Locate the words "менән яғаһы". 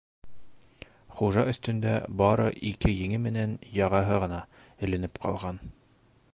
3.27-4.17